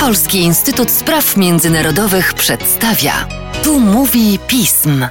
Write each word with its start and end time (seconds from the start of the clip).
Polski 0.00 0.38
Instytut 0.38 0.90
Spraw 0.90 1.36
Międzynarodowych 1.36 2.34
przedstawia. 2.34 3.12
Tu 3.64 3.80
mówi 3.80 4.38
pism. 4.46 5.06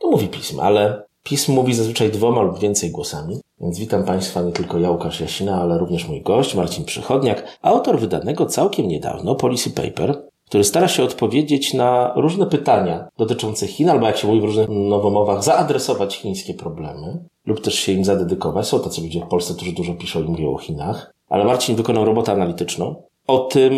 Tu 0.00 0.10
mówi 0.10 0.28
pism, 0.28 0.60
ale 0.60 1.04
pism 1.22 1.52
mówi 1.52 1.74
zazwyczaj 1.74 2.10
dwoma 2.10 2.42
lub 2.42 2.58
więcej 2.58 2.90
głosami. 2.90 3.40
Więc 3.60 3.78
witam 3.78 4.04
Państwa 4.04 4.42
nie 4.42 4.52
tylko 4.52 4.78
ja, 4.78 4.90
Łukasz 4.90 5.20
Jasina, 5.20 5.60
ale 5.62 5.78
również 5.78 6.08
mój 6.08 6.22
gość, 6.22 6.54
Marcin 6.54 6.84
Przychodniak, 6.84 7.58
autor 7.62 8.00
wydanego 8.00 8.46
całkiem 8.46 8.88
niedawno 8.88 9.34
Policy 9.34 9.70
Paper, 9.70 10.22
który 10.46 10.64
stara 10.64 10.88
się 10.88 11.02
odpowiedzieć 11.02 11.74
na 11.74 12.12
różne 12.16 12.46
pytania 12.46 13.08
dotyczące 13.18 13.66
Chin, 13.66 13.90
albo 13.90 14.06
jak 14.06 14.16
się 14.16 14.28
mówi 14.28 14.40
w 14.40 14.44
różnych 14.44 14.68
nowomowach, 14.68 15.44
zaadresować 15.44 16.16
chińskie 16.16 16.54
problemy, 16.54 17.24
lub 17.46 17.60
też 17.60 17.74
się 17.74 17.92
im 17.92 18.04
zadedykować. 18.04 18.66
Są 18.66 18.80
tacy 18.80 19.00
ludzie 19.00 19.20
w 19.20 19.28
Polsce, 19.28 19.54
którzy 19.54 19.72
dużo 19.72 19.94
piszą 19.94 20.22
i 20.22 20.28
mówią 20.28 20.54
o 20.54 20.58
Chinach. 20.58 21.12
Ale 21.32 21.44
Marcin 21.44 21.76
wykonał 21.76 22.04
robotę 22.04 22.32
analityczną 22.32 23.02
o 23.26 23.38
tym, 23.38 23.72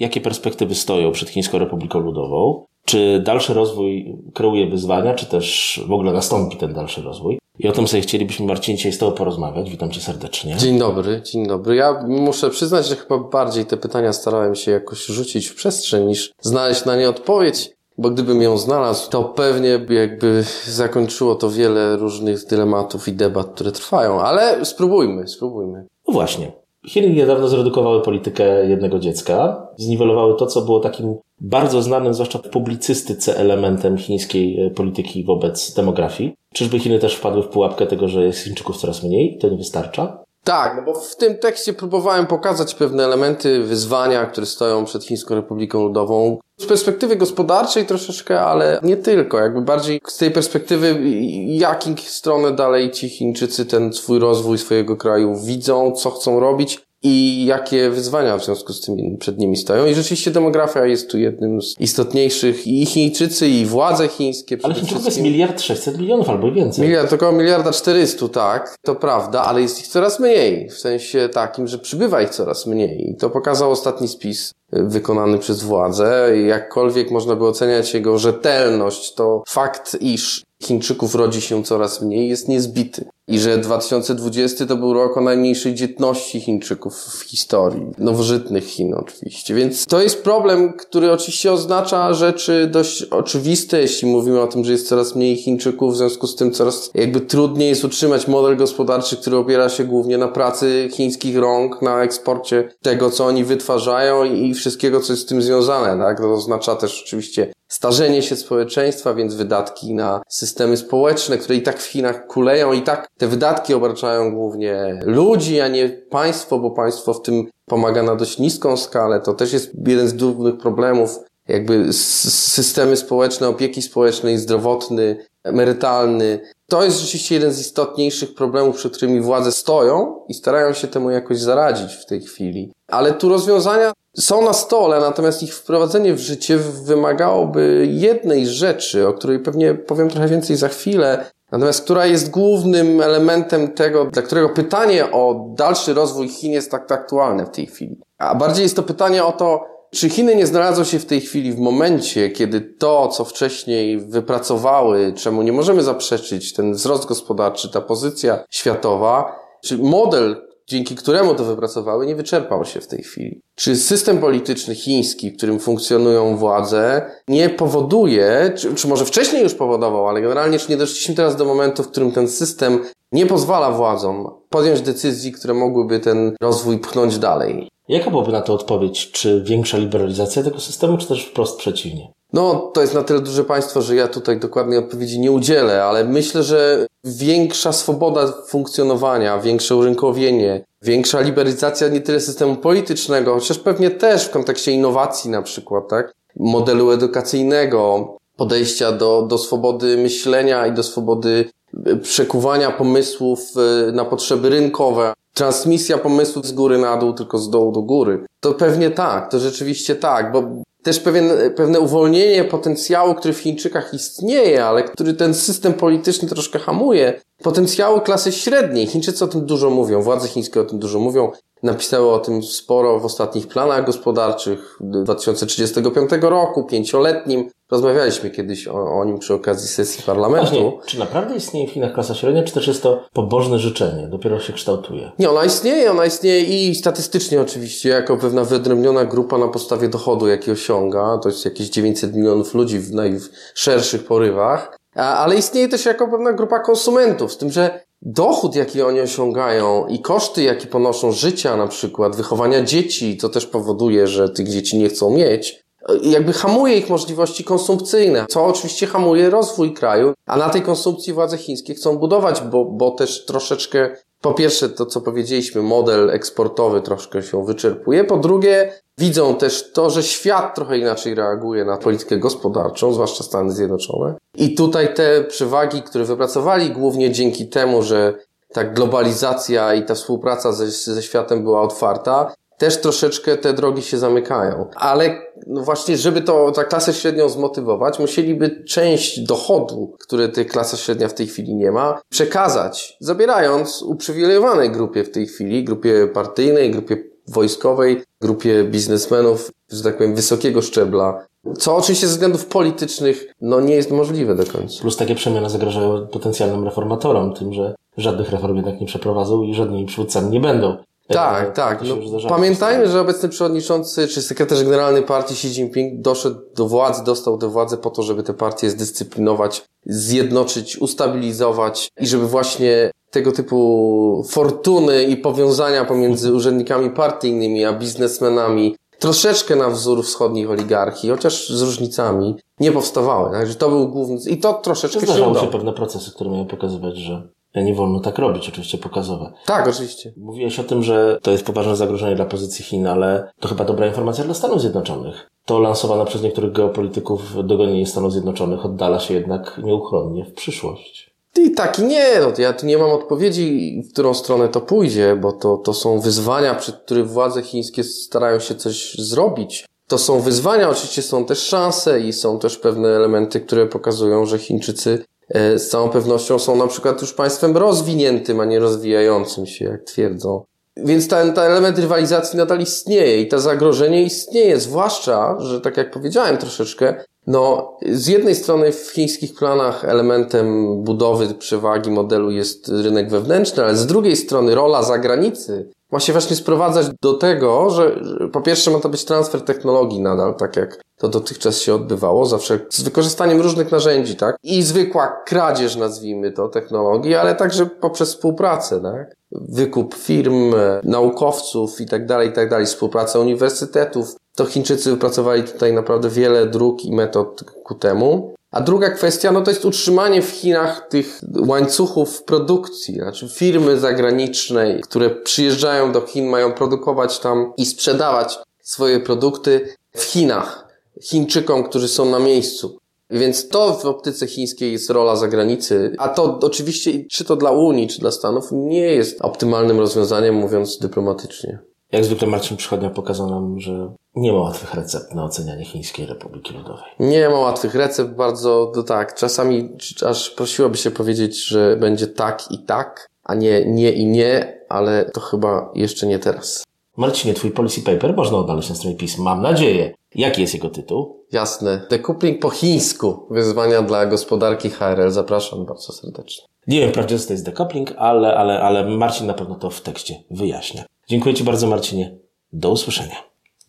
jakie 0.00 0.20
perspektywy 0.20 0.74
stoją 0.74 1.12
przed 1.12 1.28
Chińską 1.28 1.58
Republiką 1.58 1.98
Ludową, 1.98 2.64
czy 2.84 3.22
dalszy 3.24 3.54
rozwój 3.54 4.16
kreuje 4.34 4.70
wyzwania, 4.70 5.14
czy 5.14 5.26
też 5.26 5.80
w 5.88 5.92
ogóle 5.92 6.12
nastąpi 6.12 6.56
ten 6.56 6.74
dalszy 6.74 7.02
rozwój. 7.02 7.38
I 7.58 7.68
o 7.68 7.72
tym 7.72 7.88
sobie 7.88 8.02
chcielibyśmy, 8.02 8.46
Marcin, 8.46 8.76
dzisiaj 8.76 8.92
z 8.92 8.98
Tobą 8.98 9.16
porozmawiać. 9.16 9.70
Witam 9.70 9.90
Cię 9.90 10.00
serdecznie. 10.00 10.56
Dzień 10.56 10.78
dobry, 10.78 11.22
dzień 11.32 11.46
dobry. 11.46 11.76
Ja 11.76 12.04
muszę 12.08 12.50
przyznać, 12.50 12.88
że 12.88 12.96
chyba 12.96 13.18
bardziej 13.18 13.66
te 13.66 13.76
pytania 13.76 14.12
starałem 14.12 14.54
się 14.54 14.70
jakoś 14.70 15.06
rzucić 15.06 15.46
w 15.46 15.54
przestrzeń, 15.54 16.06
niż 16.06 16.32
znaleźć 16.40 16.84
na 16.84 16.96
nie 16.96 17.08
odpowiedź. 17.08 17.70
Bo 17.98 18.10
gdybym 18.10 18.42
ją 18.42 18.58
znalazł, 18.58 19.10
to 19.10 19.24
pewnie 19.24 19.68
jakby 19.88 20.44
zakończyło 20.66 21.34
to 21.34 21.50
wiele 21.50 21.96
różnych 21.96 22.46
dylematów 22.46 23.08
i 23.08 23.12
debat, 23.12 23.46
które 23.54 23.72
trwają. 23.72 24.20
Ale 24.20 24.64
spróbujmy, 24.64 25.28
spróbujmy. 25.28 25.86
No 26.08 26.14
właśnie. 26.14 26.52
Chiny 26.88 27.10
niedawno 27.10 27.48
zredukowały 27.48 28.02
politykę 28.02 28.68
jednego 28.68 28.98
dziecka, 28.98 29.66
zniwelowały 29.76 30.36
to, 30.38 30.46
co 30.46 30.62
było 30.62 30.80
takim 30.80 31.16
bardzo 31.40 31.82
znanym, 31.82 32.14
zwłaszcza 32.14 32.38
w 32.38 32.48
publicystyce, 32.48 33.36
elementem 33.38 33.98
chińskiej 33.98 34.60
e, 34.60 34.70
polityki 34.70 35.24
wobec 35.24 35.74
demografii. 35.74 36.34
Czyżby 36.54 36.78
Chiny 36.78 36.98
też 36.98 37.14
wpadły 37.14 37.42
w 37.42 37.48
pułapkę 37.48 37.86
tego, 37.86 38.08
że 38.08 38.24
jest 38.24 38.44
Chińczyków 38.44 38.76
coraz 38.76 39.04
mniej 39.04 39.38
to 39.38 39.48
nie 39.48 39.56
wystarcza? 39.56 40.25
Tak, 40.46 40.76
no 40.76 40.82
bo 40.82 41.00
w 41.00 41.16
tym 41.16 41.38
tekście 41.38 41.72
próbowałem 41.72 42.26
pokazać 42.26 42.74
pewne 42.74 43.04
elementy 43.04 43.62
wyzwania, 43.62 44.26
które 44.26 44.46
stoją 44.46 44.84
przed 44.84 45.04
Chińską 45.04 45.34
Republiką 45.34 45.82
Ludową. 45.82 46.38
Z 46.60 46.66
perspektywy 46.66 47.16
gospodarczej 47.16 47.86
troszeczkę, 47.86 48.40
ale 48.40 48.80
nie 48.82 48.96
tylko. 48.96 49.38
Jakby 49.38 49.62
bardziej 49.62 50.00
z 50.06 50.16
tej 50.16 50.30
perspektywy, 50.30 50.98
jaką 51.46 51.94
stronę 51.96 52.52
dalej 52.52 52.90
ci 52.90 53.08
Chińczycy 53.08 53.66
ten 53.66 53.92
swój 53.92 54.18
rozwój 54.18 54.58
swojego 54.58 54.96
kraju 54.96 55.36
widzą, 55.44 55.92
co 55.92 56.10
chcą 56.10 56.40
robić 56.40 56.85
i 57.06 57.44
jakie 57.44 57.90
wyzwania 57.90 58.38
w 58.38 58.44
związku 58.44 58.72
z 58.72 58.80
tym 58.80 59.16
przed 59.18 59.38
nimi 59.38 59.56
stoją. 59.56 59.86
I 59.86 59.94
rzeczywiście 59.94 60.30
demografia 60.30 60.86
jest 60.86 61.10
tu 61.10 61.18
jednym 61.18 61.62
z 61.62 61.74
istotniejszych 61.80 62.66
i 62.66 62.86
Chińczycy, 62.86 63.48
i 63.48 63.66
władze 63.66 64.08
chińskie. 64.08 64.58
Ale 64.62 64.74
Chińczyków 64.74 65.04
jest 65.04 65.20
miliard 65.20 65.60
sześćset 65.60 65.98
milionów 65.98 66.28
albo 66.28 66.52
więcej. 66.52 66.84
Miliard, 66.84 67.12
około 67.12 67.32
miliarda 67.32 67.72
czterystu, 67.72 68.28
tak, 68.28 68.76
to 68.82 68.94
prawda, 68.94 69.42
ale 69.42 69.62
jest 69.62 69.80
ich 69.80 69.86
coraz 69.86 70.20
mniej. 70.20 70.70
W 70.70 70.78
sensie 70.78 71.28
takim, 71.28 71.66
że 71.66 71.78
przybywa 71.78 72.22
ich 72.22 72.30
coraz 72.30 72.66
mniej. 72.66 73.10
I 73.10 73.16
to 73.16 73.30
pokazał 73.30 73.70
ostatni 73.70 74.08
spis 74.08 74.50
y, 74.50 74.82
wykonany 74.82 75.38
przez 75.38 75.62
władze. 75.62 76.30
Jakkolwiek 76.46 77.10
można 77.10 77.36
by 77.36 77.46
oceniać 77.46 77.94
jego 77.94 78.18
rzetelność, 78.18 79.14
to 79.14 79.42
fakt, 79.48 79.96
iż 80.00 80.44
Chińczyków 80.62 81.14
rodzi 81.14 81.40
się 81.40 81.64
coraz 81.64 82.02
mniej, 82.02 82.28
jest 82.28 82.48
niezbity. 82.48 83.04
I 83.28 83.38
że 83.38 83.58
2020 83.58 84.66
to 84.66 84.76
był 84.76 84.92
rok 84.92 85.16
o 85.16 85.20
najmniejszej 85.20 85.74
dzietności 85.74 86.40
Chińczyków 86.40 86.94
w 86.94 87.22
historii. 87.22 87.86
Nowożytnych 87.98 88.64
Chin 88.64 88.94
oczywiście. 88.94 89.54
Więc 89.54 89.86
to 89.86 90.02
jest 90.02 90.22
problem, 90.22 90.72
który 90.72 91.12
oczywiście 91.12 91.52
oznacza 91.52 92.14
rzeczy 92.14 92.68
dość 92.72 93.02
oczywiste, 93.02 93.80
jeśli 93.80 94.08
mówimy 94.08 94.40
o 94.40 94.46
tym, 94.46 94.64
że 94.64 94.72
jest 94.72 94.88
coraz 94.88 95.16
mniej 95.16 95.36
Chińczyków, 95.36 95.94
w 95.94 95.96
związku 95.96 96.26
z 96.26 96.36
tym 96.36 96.52
coraz 96.52 96.90
jakby 96.94 97.20
trudniej 97.20 97.68
jest 97.68 97.84
utrzymać 97.84 98.28
model 98.28 98.56
gospodarczy, 98.56 99.16
który 99.16 99.36
opiera 99.36 99.68
się 99.68 99.84
głównie 99.84 100.18
na 100.18 100.28
pracy 100.28 100.88
chińskich 100.92 101.38
rąk, 101.38 101.82
na 101.82 102.02
eksporcie 102.02 102.68
tego, 102.82 103.10
co 103.10 103.26
oni 103.26 103.44
wytwarzają 103.44 104.24
i 104.24 104.54
wszystkiego, 104.54 105.00
co 105.00 105.12
jest 105.12 105.22
z 105.22 105.26
tym 105.26 105.42
związane. 105.42 106.04
Tak? 106.04 106.20
To 106.20 106.32
oznacza 106.32 106.76
też 106.76 107.02
oczywiście 107.06 107.52
starzenie 107.68 108.22
się 108.22 108.36
społeczeństwa, 108.36 109.14
więc 109.14 109.34
wydatki 109.34 109.94
na 109.94 110.22
systemy 110.28 110.76
społeczne, 110.76 111.38
które 111.38 111.54
i 111.54 111.62
tak 111.62 111.78
w 111.78 111.86
Chinach 111.86 112.26
kuleją, 112.26 112.72
i 112.72 112.82
tak 112.82 113.08
te 113.18 113.26
wydatki 113.26 113.74
obarczają 113.74 114.34
głównie 114.34 115.00
ludzi, 115.04 115.60
a 115.60 115.68
nie 115.68 115.88
państwo, 115.88 116.58
bo 116.58 116.70
państwo 116.70 117.14
w 117.14 117.22
tym 117.22 117.46
pomaga 117.66 118.02
na 118.02 118.16
dość 118.16 118.38
niską 118.38 118.76
skalę. 118.76 119.20
To 119.20 119.34
też 119.34 119.52
jest 119.52 119.70
jeden 119.86 120.08
z 120.08 120.12
głównych 120.12 120.58
problemów, 120.58 121.18
jakby 121.48 121.92
systemy 121.92 122.96
społeczne, 122.96 123.48
opieki 123.48 123.82
społecznej, 123.82 124.38
zdrowotny, 124.38 125.26
emerytalny. 125.44 126.40
To 126.66 126.84
jest 126.84 127.00
rzeczywiście 127.00 127.34
jeden 127.34 127.52
z 127.52 127.60
istotniejszych 127.60 128.34
problemów, 128.34 128.76
przed 128.76 128.96
którymi 128.96 129.20
władze 129.20 129.52
stoją 129.52 130.24
i 130.28 130.34
starają 130.34 130.72
się 130.72 130.88
temu 130.88 131.10
jakoś 131.10 131.40
zaradzić 131.40 131.92
w 131.92 132.06
tej 132.06 132.20
chwili. 132.20 132.72
Ale 132.88 133.12
tu 133.12 133.28
rozwiązania 133.28 133.92
są 134.18 134.42
na 134.42 134.52
stole, 134.52 135.00
natomiast 135.00 135.42
ich 135.42 135.54
wprowadzenie 135.54 136.14
w 136.14 136.18
życie 136.18 136.58
wymagałoby 136.84 137.88
jednej 137.90 138.46
rzeczy, 138.46 139.08
o 139.08 139.12
której 139.12 139.38
pewnie 139.38 139.74
powiem 139.74 140.10
trochę 140.10 140.28
więcej 140.28 140.56
za 140.56 140.68
chwilę, 140.68 141.30
natomiast 141.52 141.84
która 141.84 142.06
jest 142.06 142.30
głównym 142.30 143.00
elementem 143.00 143.72
tego, 143.72 144.04
dla 144.04 144.22
którego 144.22 144.48
pytanie 144.48 145.12
o 145.12 145.46
dalszy 145.54 145.94
rozwój 145.94 146.28
Chin 146.28 146.52
jest 146.52 146.70
tak, 146.70 146.92
aktualne 146.92 147.46
w 147.46 147.50
tej 147.50 147.66
chwili. 147.66 148.00
A 148.18 148.34
bardziej 148.34 148.62
jest 148.62 148.76
to 148.76 148.82
pytanie 148.82 149.24
o 149.24 149.32
to, 149.32 149.76
czy 149.90 150.08
Chiny 150.08 150.36
nie 150.36 150.46
znalazły 150.46 150.84
się 150.84 150.98
w 150.98 151.06
tej 151.06 151.20
chwili 151.20 151.52
w 151.52 151.58
momencie, 151.58 152.30
kiedy 152.30 152.60
to, 152.60 153.08
co 153.08 153.24
wcześniej 153.24 153.98
wypracowały, 153.98 155.12
czemu 155.16 155.42
nie 155.42 155.52
możemy 155.52 155.82
zaprzeczyć, 155.82 156.52
ten 156.52 156.72
wzrost 156.72 157.06
gospodarczy, 157.06 157.70
ta 157.70 157.80
pozycja 157.80 158.44
światowa, 158.50 159.38
czy 159.64 159.78
model, 159.78 160.45
dzięki 160.66 160.94
któremu 160.94 161.34
to 161.34 161.44
wypracowały, 161.44 162.06
nie 162.06 162.16
wyczerpał 162.16 162.64
się 162.64 162.80
w 162.80 162.86
tej 162.86 163.02
chwili. 163.02 163.40
Czy 163.54 163.76
system 163.76 164.18
polityczny 164.18 164.74
chiński, 164.74 165.30
w 165.30 165.36
którym 165.36 165.60
funkcjonują 165.60 166.36
władze, 166.36 167.10
nie 167.28 167.50
powoduje, 167.50 168.52
czy, 168.56 168.74
czy 168.74 168.88
może 168.88 169.04
wcześniej 169.04 169.42
już 169.42 169.54
powodował, 169.54 170.08
ale 170.08 170.22
generalnie 170.22 170.58
czy 170.58 170.70
nie 170.70 170.76
doszliśmy 170.76 171.14
teraz 171.14 171.36
do 171.36 171.44
momentu, 171.44 171.82
w 171.82 171.88
którym 171.88 172.12
ten 172.12 172.28
system 172.28 172.84
nie 173.12 173.26
pozwala 173.26 173.70
władzom 173.70 174.30
podjąć 174.50 174.80
decyzji, 174.80 175.32
które 175.32 175.54
mogłyby 175.54 176.00
ten 176.00 176.36
rozwój 176.40 176.78
pchnąć 176.78 177.18
dalej? 177.18 177.68
Jaka 177.88 178.10
byłaby 178.10 178.32
na 178.32 178.40
to 178.40 178.54
odpowiedź? 178.54 179.10
Czy 179.10 179.42
większa 179.42 179.78
liberalizacja 179.78 180.42
tego 180.42 180.60
systemu, 180.60 180.98
czy 180.98 181.06
też 181.06 181.26
wprost 181.26 181.58
przeciwnie? 181.58 182.12
No, 182.32 182.70
to 182.74 182.80
jest 182.80 182.94
na 182.94 183.02
tyle 183.02 183.20
duże 183.20 183.44
państwo, 183.44 183.82
że 183.82 183.96
ja 183.96 184.08
tutaj 184.08 184.40
dokładnej 184.40 184.78
odpowiedzi 184.78 185.20
nie 185.20 185.32
udzielę, 185.32 185.84
ale 185.84 186.04
myślę, 186.04 186.42
że 186.42 186.86
większa 187.04 187.72
swoboda 187.72 188.32
funkcjonowania, 188.46 189.38
większe 189.38 189.76
urynkowienie, 189.76 190.64
większa 190.82 191.20
liberalizacja 191.20 191.88
nie 191.88 192.00
tyle 192.00 192.20
systemu 192.20 192.56
politycznego, 192.56 193.34
chociaż 193.34 193.58
pewnie 193.58 193.90
też 193.90 194.24
w 194.24 194.30
kontekście 194.30 194.72
innowacji 194.72 195.30
na 195.30 195.42
przykład, 195.42 195.88
tak? 195.88 196.14
Modelu 196.36 196.90
edukacyjnego, 196.90 198.16
podejścia 198.36 198.92
do, 198.92 199.22
do 199.22 199.38
swobody 199.38 199.96
myślenia 199.96 200.66
i 200.66 200.72
do 200.72 200.82
swobody 200.82 201.50
e, 201.86 201.96
przekuwania 201.96 202.70
pomysłów 202.70 203.40
e, 203.88 203.92
na 203.92 204.04
potrzeby 204.04 204.48
rynkowe, 204.48 205.12
transmisja 205.34 205.98
pomysłów 205.98 206.46
z 206.46 206.52
góry 206.52 206.78
na 206.78 206.96
dół, 206.96 207.12
tylko 207.12 207.38
z 207.38 207.50
dołu 207.50 207.72
do 207.72 207.82
góry. 207.82 208.24
To 208.40 208.54
pewnie 208.54 208.90
tak, 208.90 209.30
to 209.30 209.38
rzeczywiście 209.38 209.94
tak, 209.94 210.32
bo 210.32 210.42
też 210.86 211.00
pewien, 211.00 211.30
pewne 211.56 211.80
uwolnienie 211.80 212.44
potencjału, 212.44 213.14
który 213.14 213.34
w 213.34 213.38
Chińczykach 213.38 213.94
istnieje, 213.94 214.64
ale 214.64 214.82
który 214.82 215.14
ten 215.14 215.34
system 215.34 215.74
polityczny 215.74 216.28
troszkę 216.28 216.58
hamuje, 216.58 217.20
potencjału 217.42 218.00
klasy 218.00 218.32
średniej. 218.32 218.86
Chińczycy 218.86 219.24
o 219.24 219.28
tym 219.28 219.46
dużo 219.46 219.70
mówią, 219.70 220.02
władze 220.02 220.28
chińskie 220.28 220.60
o 220.60 220.64
tym 220.64 220.78
dużo 220.78 220.98
mówią. 220.98 221.32
Napisały 221.62 222.12
o 222.12 222.18
tym 222.18 222.42
sporo 222.42 223.00
w 223.00 223.04
ostatnich 223.04 223.48
planach 223.48 223.86
gospodarczych 223.86 224.78
2035 224.80 226.10
roku, 226.20 226.64
pięcioletnim. 226.64 227.50
Rozmawialiśmy 227.70 228.30
kiedyś 228.30 228.68
o, 228.68 229.00
o 229.00 229.04
nim 229.04 229.18
przy 229.18 229.34
okazji 229.34 229.68
sesji 229.68 230.02
parlamentu. 230.06 230.50
Właśnie, 230.50 230.72
czy 230.86 230.98
naprawdę 230.98 231.36
istnieje 231.36 231.68
w 231.68 231.70
Chinach 231.70 231.94
klasa 231.94 232.14
średnia, 232.14 232.42
czy 232.42 232.54
też 232.54 232.66
jest 232.66 232.82
to 232.82 233.08
pobożne 233.12 233.58
życzenie? 233.58 234.08
Dopiero 234.08 234.40
się 234.40 234.52
kształtuje. 234.52 235.12
Nie, 235.18 235.30
ona 235.30 235.44
istnieje, 235.44 235.90
ona 235.90 236.06
istnieje 236.06 236.68
i 236.68 236.74
statystycznie 236.74 237.40
oczywiście, 237.40 237.88
jako 237.88 238.16
pewna 238.16 238.44
wyodrębniona 238.44 239.04
grupa 239.04 239.38
na 239.38 239.48
podstawie 239.48 239.88
dochodu, 239.88 240.28
jaki 240.28 240.50
osiąga. 240.50 241.18
To 241.22 241.28
jest 241.28 241.44
jakieś 241.44 241.68
900 241.68 242.14
milionów 242.14 242.54
ludzi 242.54 242.78
w 242.78 242.92
najszerszych 242.92 244.04
porywach. 244.04 244.78
Ale 244.96 245.36
istnieje 245.36 245.68
też 245.68 245.84
jako 245.84 246.08
pewna 246.08 246.32
grupa 246.32 246.58
konsumentów, 246.58 247.32
z 247.32 247.36
tym, 247.36 247.50
że 247.50 247.80
dochód, 248.02 248.56
jaki 248.56 248.82
oni 248.82 249.00
osiągają 249.00 249.86
i 249.86 250.00
koszty, 250.00 250.42
jakie 250.42 250.66
ponoszą 250.66 251.12
życia, 251.12 251.56
na 251.56 251.66
przykład 251.66 252.16
wychowania 252.16 252.62
dzieci, 252.62 253.16
to 253.16 253.28
też 253.28 253.46
powoduje, 253.46 254.06
że 254.06 254.28
tych 254.28 254.48
dzieci 254.48 254.78
nie 254.78 254.88
chcą 254.88 255.10
mieć, 255.10 255.66
jakby 256.02 256.32
hamuje 256.32 256.78
ich 256.78 256.90
możliwości 256.90 257.44
konsumpcyjne, 257.44 258.26
co 258.28 258.46
oczywiście 258.46 258.86
hamuje 258.86 259.30
rozwój 259.30 259.74
kraju, 259.74 260.12
a 260.26 260.36
na 260.36 260.48
tej 260.48 260.62
konsumpcji 260.62 261.12
władze 261.12 261.38
chińskie 261.38 261.74
chcą 261.74 261.98
budować, 261.98 262.40
bo, 262.40 262.64
bo 262.64 262.90
też 262.90 263.24
troszeczkę 263.24 263.96
po 264.20 264.34
pierwsze 264.34 264.68
to, 264.68 264.86
co 264.86 265.00
powiedzieliśmy, 265.00 265.62
model 265.62 266.10
eksportowy 266.10 266.80
troszkę 266.80 267.22
się 267.22 267.44
wyczerpuje. 267.44 268.04
Po 268.04 268.16
drugie, 268.16 268.72
widzą 268.98 269.36
też 269.36 269.72
to, 269.72 269.90
że 269.90 270.02
świat 270.02 270.54
trochę 270.54 270.78
inaczej 270.78 271.14
reaguje 271.14 271.64
na 271.64 271.76
politykę 271.76 272.18
gospodarczą, 272.18 272.92
zwłaszcza 272.92 273.24
Stany 273.24 273.52
Zjednoczone. 273.52 274.14
I 274.34 274.54
tutaj 274.54 274.94
te 274.94 275.24
przewagi, 275.24 275.82
które 275.82 276.04
wypracowali 276.04 276.70
głównie 276.70 277.12
dzięki 277.12 277.48
temu, 277.48 277.82
że 277.82 278.14
ta 278.52 278.64
globalizacja 278.64 279.74
i 279.74 279.84
ta 279.84 279.94
współpraca 279.94 280.52
ze, 280.52 280.70
ze 280.70 281.02
światem 281.02 281.42
była 281.42 281.62
otwarta, 281.62 282.34
też 282.58 282.80
troszeczkę 282.80 283.36
te 283.36 283.52
drogi 283.52 283.82
się 283.82 283.98
zamykają. 283.98 284.66
Ale 284.74 285.22
no 285.46 285.62
właśnie, 285.62 285.96
żeby 285.96 286.20
to, 286.20 286.52
ta 286.52 286.64
klasę 286.64 286.92
średnią 286.92 287.28
zmotywować, 287.28 287.98
musieliby 287.98 288.64
część 288.64 289.20
dochodu, 289.20 289.96
które 290.00 290.28
tej 290.28 290.46
klasa 290.46 290.76
średnia 290.76 291.08
w 291.08 291.14
tej 291.14 291.26
chwili 291.26 291.54
nie 291.54 291.72
ma, 291.72 292.00
przekazać, 292.08 292.96
zabierając 293.00 293.82
uprzywilejowanej 293.82 294.70
grupie 294.70 295.04
w 295.04 295.10
tej 295.10 295.26
chwili, 295.26 295.64
grupie 295.64 296.06
partyjnej, 296.06 296.70
grupie 296.70 297.15
wojskowej, 297.28 298.02
grupie 298.20 298.64
biznesmenów, 298.64 299.50
że 299.72 299.82
tak 299.82 299.96
powiem, 299.96 300.14
wysokiego 300.14 300.62
szczebla, 300.62 301.26
co 301.58 301.76
oczywiście 301.76 302.06
ze 302.06 302.12
względów 302.12 302.46
politycznych 302.46 303.26
no, 303.40 303.60
nie 303.60 303.74
jest 303.74 303.90
możliwe 303.90 304.36
do 304.36 304.46
końca. 304.46 304.80
Plus 304.80 304.96
takie 304.96 305.14
przemiany 305.14 305.50
zagrażają 305.50 306.06
potencjalnym 306.06 306.64
reformatorom, 306.64 307.34
tym, 307.34 307.52
że 307.52 307.74
żadnych 307.96 308.30
reform 308.30 308.56
jednak 308.56 308.80
nie 308.80 308.86
przeprowadzą 308.86 309.42
i 309.42 309.54
żadnymi 309.54 309.86
przywódcami 309.86 310.30
nie 310.30 310.40
będą. 310.40 310.76
Tak, 311.08 311.52
tak. 311.52 311.82
No, 311.82 311.96
pamiętajmy, 312.28 312.88
że 312.88 313.00
obecny 313.00 313.28
przewodniczący 313.28 314.08
czy 314.08 314.22
sekretarz 314.22 314.64
generalny 314.64 315.02
partii 315.02 315.34
Xi 315.34 315.48
Jinping 315.48 316.02
doszedł 316.02 316.40
do 316.56 316.68
władzy, 316.68 317.04
dostał 317.04 317.38
tę 317.38 317.48
władzę 317.48 317.76
po 317.76 317.90
to, 317.90 318.02
żeby 318.02 318.22
tę 318.22 318.34
partię 318.34 318.70
zdyscyplinować, 318.70 319.64
zjednoczyć, 319.86 320.78
ustabilizować 320.78 321.88
i 322.00 322.06
żeby 322.06 322.26
właśnie 322.28 322.90
tego 323.10 323.32
typu 323.32 324.24
fortuny 324.28 325.04
i 325.04 325.16
powiązania 325.16 325.84
pomiędzy 325.84 326.34
urzędnikami 326.34 326.90
partyjnymi 326.90 327.64
a 327.64 327.72
biznesmenami 327.72 328.76
troszeczkę 328.98 329.56
na 329.56 329.70
wzór 329.70 330.04
wschodnich 330.04 330.50
oligarchii, 330.50 331.10
chociaż 331.10 331.48
z 331.48 331.62
różnicami, 331.62 332.36
nie 332.60 332.72
powstawały. 332.72 333.30
Także 333.30 333.54
to 333.54 333.68
był 333.68 333.88
główny... 333.88 334.30
I 334.30 334.38
to 334.38 334.54
troszeczkę 334.54 335.00
Zdarzały 335.00 335.34
się 335.34 335.40
się 335.40 335.46
pewne 335.46 335.72
procesy, 335.72 336.10
które 336.10 336.30
miały 336.30 336.46
pokazywać, 336.46 336.96
że 336.96 337.28
nie 337.64 337.74
wolno 337.74 338.00
tak 338.00 338.18
robić, 338.18 338.48
oczywiście 338.48 338.78
pokazowe. 338.78 339.32
Tak, 339.46 339.68
oczywiście. 339.68 340.12
Mówiłeś 340.16 340.58
o 340.58 340.64
tym, 340.64 340.82
że 340.82 341.18
to 341.22 341.30
jest 341.30 341.46
poważne 341.46 341.76
zagrożenie 341.76 342.16
dla 342.16 342.24
pozycji 342.24 342.64
Chin, 342.64 342.86
ale 342.86 343.30
to 343.40 343.48
chyba 343.48 343.64
dobra 343.64 343.86
informacja 343.86 344.24
dla 344.24 344.34
Stanów 344.34 344.60
Zjednoczonych. 344.60 345.30
To 345.44 345.58
lansowane 345.58 346.04
przez 346.04 346.22
niektórych 346.22 346.52
geopolityków 346.52 347.46
dogonienie 347.46 347.86
Stanów 347.86 348.12
Zjednoczonych 348.12 348.64
oddala 348.64 349.00
się 349.00 349.14
jednak 349.14 349.60
nieuchronnie 349.64 350.24
w 350.24 350.34
przyszłość. 350.34 351.16
I 351.38 351.50
tak 351.50 351.78
i 351.78 351.82
nie, 351.82 352.20
no 352.20 352.32
ja 352.38 352.52
tu 352.52 352.66
nie 352.66 352.78
mam 352.78 352.90
odpowiedzi, 352.90 353.80
w 353.88 353.92
którą 353.92 354.14
stronę 354.14 354.48
to 354.48 354.60
pójdzie, 354.60 355.16
bo 355.16 355.32
to, 355.32 355.56
to 355.56 355.74
są 355.74 356.00
wyzwania, 356.00 356.54
przed 356.54 356.76
których 356.76 357.10
władze 357.10 357.42
chińskie 357.42 357.84
starają 357.84 358.40
się 358.40 358.54
coś 358.54 358.94
zrobić. 358.94 359.66
To 359.88 359.98
są 359.98 360.20
wyzwania, 360.20 360.70
oczywiście 360.70 361.02
są 361.02 361.24
też 361.24 361.38
szanse 361.38 362.00
i 362.00 362.12
są 362.12 362.38
też 362.38 362.58
pewne 362.58 362.88
elementy, 362.88 363.40
które 363.40 363.66
pokazują, 363.66 364.26
że 364.26 364.38
Chińczycy 364.38 365.04
z 365.34 365.68
całą 365.68 365.88
pewnością 365.88 366.38
są 366.38 366.56
na 366.56 366.66
przykład 366.66 367.00
już 367.00 367.12
państwem 367.12 367.56
rozwiniętym, 367.56 368.40
a 368.40 368.44
nie 368.44 368.58
rozwijającym 368.58 369.46
się, 369.46 369.64
jak 369.64 369.82
twierdzą. 369.82 370.44
Więc 370.76 371.08
ten, 371.08 371.32
ten 371.32 371.44
element 371.44 371.78
rywalizacji 371.78 372.36
nadal 372.36 372.60
istnieje 372.60 373.20
i 373.20 373.28
to 373.28 373.38
zagrożenie 373.38 374.02
istnieje, 374.02 374.60
zwłaszcza, 374.60 375.36
że 375.40 375.60
tak 375.60 375.76
jak 375.76 375.90
powiedziałem 375.90 376.36
troszeczkę, 376.36 377.04
no, 377.26 377.72
z 377.92 378.06
jednej 378.06 378.34
strony 378.34 378.72
w 378.72 378.90
chińskich 378.90 379.34
planach 379.34 379.84
elementem 379.84 380.76
budowy 380.84 381.34
przewagi 381.34 381.90
modelu 381.90 382.30
jest 382.30 382.68
rynek 382.68 383.10
wewnętrzny, 383.10 383.62
ale 383.62 383.76
z 383.76 383.86
drugiej 383.86 384.16
strony 384.16 384.54
rola 384.54 384.82
zagranicy 384.82 385.70
ma 385.96 386.00
się 386.00 386.12
właśnie 386.12 386.36
sprowadzać 386.36 386.86
do 387.02 387.14
tego, 387.14 387.70
że, 387.70 388.00
po 388.32 388.40
pierwsze 388.40 388.70
ma 388.70 388.80
to 388.80 388.88
być 388.88 389.04
transfer 389.04 389.44
technologii 389.44 390.00
nadal, 390.00 390.34
tak 390.34 390.56
jak 390.56 390.80
to 390.98 391.08
dotychczas 391.08 391.58
się 391.58 391.74
odbywało, 391.74 392.26
zawsze 392.26 392.58
z 392.70 392.82
wykorzystaniem 392.82 393.40
różnych 393.40 393.72
narzędzi, 393.72 394.16
tak? 394.16 394.36
I 394.42 394.62
zwykła 394.62 395.22
kradzież, 395.26 395.76
nazwijmy 395.76 396.32
to, 396.32 396.48
technologii, 396.48 397.14
ale 397.14 397.34
także 397.34 397.66
poprzez 397.66 398.08
współpracę, 398.08 398.80
tak? 398.80 399.16
Wykup 399.32 399.94
firm, 399.94 400.54
naukowców 400.82 401.80
i 401.80 401.86
tak 401.86 402.06
dalej, 402.06 402.28
i 402.28 402.32
tak 402.32 402.50
dalej, 402.50 402.66
współpraca 402.66 403.18
uniwersytetów. 403.18 404.16
To 404.34 404.44
Chińczycy 404.44 404.90
wypracowali 404.90 405.44
tutaj 405.44 405.72
naprawdę 405.72 406.08
wiele 406.08 406.46
dróg 406.46 406.84
i 406.84 406.92
metod 406.92 407.44
ku 407.64 407.74
temu. 407.74 408.34
A 408.50 408.60
druga 408.60 408.90
kwestia, 408.90 409.32
no 409.32 409.42
to 409.42 409.50
jest 409.50 409.64
utrzymanie 409.64 410.22
w 410.22 410.30
Chinach 410.30 410.88
tych 410.88 411.20
łańcuchów 411.46 412.22
produkcji, 412.22 412.94
znaczy 412.94 413.28
firmy 413.28 413.78
zagraniczne, 413.78 414.80
które 414.80 415.10
przyjeżdżają 415.10 415.92
do 415.92 416.00
Chin, 416.00 416.26
mają 416.26 416.52
produkować 416.52 417.18
tam 417.18 417.52
i 417.56 417.66
sprzedawać 417.66 418.38
swoje 418.62 419.00
produkty 419.00 419.76
w 419.96 420.02
Chinach. 420.02 420.66
Chińczykom, 421.02 421.64
którzy 421.64 421.88
są 421.88 422.10
na 422.10 422.18
miejscu. 422.18 422.78
Więc 423.10 423.48
to 423.48 423.74
w 423.74 423.84
optyce 423.84 424.26
chińskiej 424.26 424.72
jest 424.72 424.90
rola 424.90 425.16
zagranicy, 425.16 425.92
a 425.98 426.08
to 426.08 426.38
oczywiście, 426.42 427.04
czy 427.10 427.24
to 427.24 427.36
dla 427.36 427.50
Unii, 427.50 427.88
czy 427.88 428.00
dla 428.00 428.10
Stanów, 428.10 428.44
nie 428.52 428.80
jest 428.80 429.20
optymalnym 429.20 429.78
rozwiązaniem, 429.78 430.34
mówiąc 430.34 430.78
dyplomatycznie. 430.78 431.58
Jak 431.92 432.04
zwykle 432.04 432.28
Marcin 432.28 432.56
Przychodnia 432.56 432.90
pokazał 432.90 433.30
nam, 433.30 433.60
że 433.60 433.94
nie 434.14 434.32
ma 434.32 434.38
łatwych 434.38 434.74
recept 434.74 435.14
na 435.14 435.24
ocenianie 435.24 435.64
Chińskiej 435.64 436.06
Republiki 436.06 436.54
Ludowej. 436.54 436.90
Nie 437.00 437.28
ma 437.28 437.38
łatwych 437.38 437.74
recept, 437.74 438.10
bardzo, 438.10 438.72
to 438.74 438.82
tak, 438.82 439.14
czasami 439.14 439.76
aż 440.06 440.30
prosiłoby 440.30 440.76
się 440.76 440.90
powiedzieć, 440.90 441.46
że 441.46 441.76
będzie 441.76 442.06
tak 442.06 442.50
i 442.50 442.58
tak, 442.58 443.06
a 443.24 443.34
nie 443.34 443.64
nie 443.66 443.92
i 443.92 444.06
nie, 444.06 444.60
ale 444.68 445.10
to 445.14 445.20
chyba 445.20 445.70
jeszcze 445.74 446.06
nie 446.06 446.18
teraz. 446.18 446.64
Marcinie, 446.96 447.34
twój 447.34 447.50
policy 447.50 447.82
paper 447.82 448.16
można 448.16 448.38
odnaleźć 448.38 448.68
na 448.68 448.74
stronie 448.74 448.96
pism. 448.96 449.22
Mam 449.22 449.42
nadzieję. 449.42 449.94
Jaki 450.14 450.40
jest 450.40 450.54
jego 450.54 450.68
tytuł? 450.68 451.24
Jasne. 451.32 451.86
Decoupling 451.90 452.40
po 452.40 452.50
chińsku. 452.50 453.26
Wyzwania 453.30 453.82
dla 453.82 454.06
gospodarki 454.06 454.70
HRL. 454.70 455.10
Zapraszam 455.10 455.66
bardzo 455.66 455.92
serdecznie. 455.92 456.46
Nie 456.66 456.80
wiem 456.80 456.90
wprawdzie, 456.90 457.18
co 457.18 457.26
to 457.26 457.32
jest 457.32 457.44
decoupling, 457.44 457.92
ale, 457.98 458.36
ale, 458.36 458.60
ale 458.60 458.96
Marcin 458.96 459.26
na 459.26 459.34
pewno 459.34 459.54
to 459.54 459.70
w 459.70 459.80
tekście 459.80 460.14
wyjaśnia. 460.30 460.84
Dziękuję 461.08 461.34
Ci 461.34 461.44
bardzo, 461.44 461.66
Marcinie. 461.66 462.18
Do 462.52 462.70
usłyszenia. 462.70 463.16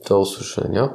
Do 0.09 0.19
usłyszenia. 0.19 0.93